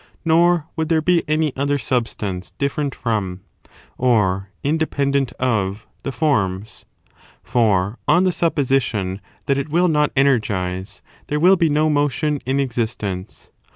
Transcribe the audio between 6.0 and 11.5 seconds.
the forms; for, on the supposition that it will not energize, there